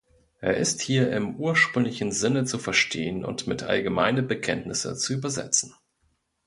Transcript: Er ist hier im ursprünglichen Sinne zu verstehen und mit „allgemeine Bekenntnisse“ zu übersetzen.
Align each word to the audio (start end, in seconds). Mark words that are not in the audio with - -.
Er 0.39 0.57
ist 0.57 0.81
hier 0.81 1.11
im 1.13 1.35
ursprünglichen 1.35 2.11
Sinne 2.11 2.45
zu 2.45 2.57
verstehen 2.57 3.23
und 3.23 3.45
mit 3.45 3.61
„allgemeine 3.61 4.23
Bekenntnisse“ 4.23 4.95
zu 4.95 5.13
übersetzen. 5.13 5.75